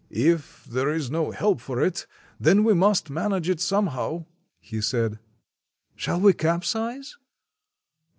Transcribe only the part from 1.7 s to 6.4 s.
it, then we must manage it somehow," he said. "Shall we